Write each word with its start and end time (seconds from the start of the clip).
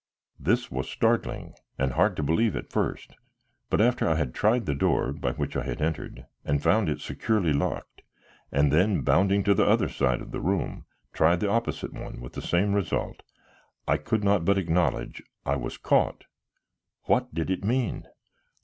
This 0.39 0.71
was 0.71 0.89
startling, 0.89 1.53
and 1.77 1.91
hard 1.91 2.15
to 2.15 2.23
believe 2.23 2.55
at 2.55 2.71
first, 2.71 3.13
but 3.69 3.79
after 3.79 4.09
I 4.09 4.15
had 4.15 4.33
tried 4.33 4.65
the 4.65 4.73
door 4.73 5.13
by 5.13 5.33
which 5.33 5.55
I 5.55 5.61
had 5.61 5.79
entered 5.79 6.25
and 6.43 6.63
found 6.63 6.89
it 6.89 6.99
securely 7.01 7.53
locked, 7.53 8.01
and 8.51 8.71
then 8.73 9.01
bounding 9.01 9.43
to 9.43 9.53
the 9.53 9.67
other 9.67 9.87
side 9.87 10.19
of 10.19 10.31
the 10.31 10.41
room, 10.41 10.85
tried 11.13 11.39
the 11.39 11.51
opposite 11.51 11.93
one 11.93 12.19
with 12.19 12.33
the 12.33 12.41
same 12.41 12.73
result, 12.73 13.21
I 13.87 13.97
could 13.97 14.23
not 14.23 14.43
but 14.43 14.57
acknowledge 14.57 15.21
I 15.45 15.55
was 15.55 15.77
caught. 15.77 16.23
What 17.03 17.31
did 17.35 17.51
it 17.51 17.63
mean? 17.63 18.07